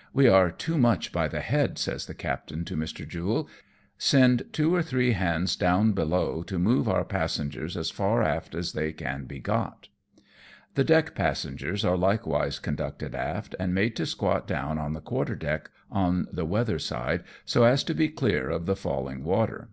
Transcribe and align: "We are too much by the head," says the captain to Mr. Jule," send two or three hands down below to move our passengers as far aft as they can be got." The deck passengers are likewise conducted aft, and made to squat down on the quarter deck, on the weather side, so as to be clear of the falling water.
"We 0.14 0.28
are 0.28 0.52
too 0.52 0.78
much 0.78 1.10
by 1.10 1.26
the 1.26 1.40
head," 1.40 1.76
says 1.76 2.06
the 2.06 2.14
captain 2.14 2.64
to 2.66 2.76
Mr. 2.76 3.04
Jule," 3.04 3.48
send 3.98 4.44
two 4.52 4.72
or 4.72 4.80
three 4.80 5.10
hands 5.10 5.56
down 5.56 5.90
below 5.90 6.44
to 6.44 6.56
move 6.56 6.88
our 6.88 7.04
passengers 7.04 7.76
as 7.76 7.90
far 7.90 8.22
aft 8.22 8.54
as 8.54 8.74
they 8.74 8.92
can 8.92 9.24
be 9.24 9.40
got." 9.40 9.88
The 10.76 10.84
deck 10.84 11.16
passengers 11.16 11.84
are 11.84 11.96
likewise 11.96 12.60
conducted 12.60 13.16
aft, 13.16 13.56
and 13.58 13.74
made 13.74 13.96
to 13.96 14.06
squat 14.06 14.46
down 14.46 14.78
on 14.78 14.92
the 14.92 15.00
quarter 15.00 15.34
deck, 15.34 15.68
on 15.90 16.28
the 16.30 16.46
weather 16.46 16.78
side, 16.78 17.24
so 17.44 17.64
as 17.64 17.82
to 17.82 17.92
be 17.92 18.08
clear 18.08 18.50
of 18.50 18.66
the 18.66 18.76
falling 18.76 19.24
water. 19.24 19.70